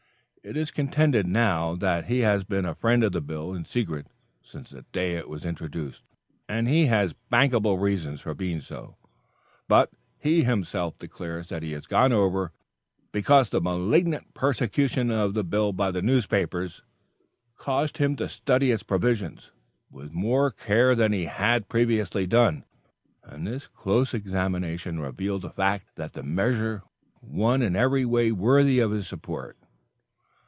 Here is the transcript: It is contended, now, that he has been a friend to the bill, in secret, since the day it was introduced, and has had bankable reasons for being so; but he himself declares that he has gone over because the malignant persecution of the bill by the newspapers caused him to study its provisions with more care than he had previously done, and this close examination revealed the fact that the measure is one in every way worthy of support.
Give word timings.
It 0.43 0.57
is 0.57 0.71
contended, 0.71 1.27
now, 1.27 1.75
that 1.75 2.05
he 2.05 2.21
has 2.21 2.43
been 2.43 2.65
a 2.65 2.73
friend 2.73 3.03
to 3.03 3.11
the 3.11 3.21
bill, 3.21 3.53
in 3.53 3.63
secret, 3.65 4.07
since 4.41 4.71
the 4.71 4.81
day 4.91 5.13
it 5.13 5.29
was 5.29 5.45
introduced, 5.45 6.01
and 6.49 6.67
has 6.67 7.11
had 7.11 7.17
bankable 7.31 7.77
reasons 7.79 8.21
for 8.21 8.33
being 8.33 8.59
so; 8.59 8.95
but 9.67 9.91
he 10.17 10.43
himself 10.43 10.97
declares 10.97 11.49
that 11.49 11.61
he 11.61 11.73
has 11.73 11.85
gone 11.85 12.11
over 12.11 12.51
because 13.11 13.49
the 13.49 13.61
malignant 13.61 14.33
persecution 14.33 15.11
of 15.11 15.35
the 15.35 15.43
bill 15.43 15.73
by 15.73 15.91
the 15.91 16.01
newspapers 16.01 16.81
caused 17.55 17.97
him 17.99 18.15
to 18.15 18.27
study 18.27 18.71
its 18.71 18.81
provisions 18.81 19.51
with 19.91 20.11
more 20.11 20.49
care 20.49 20.95
than 20.95 21.11
he 21.11 21.25
had 21.25 21.69
previously 21.69 22.25
done, 22.25 22.65
and 23.23 23.45
this 23.45 23.67
close 23.67 24.11
examination 24.11 24.99
revealed 24.99 25.43
the 25.43 25.51
fact 25.51 25.85
that 25.97 26.13
the 26.13 26.23
measure 26.23 26.77
is 27.21 27.29
one 27.29 27.61
in 27.61 27.75
every 27.75 28.05
way 28.05 28.31
worthy 28.31 28.79
of 28.79 29.05
support. 29.05 29.55